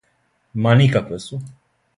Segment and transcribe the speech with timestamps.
[0.65, 1.43] Ма никакве су.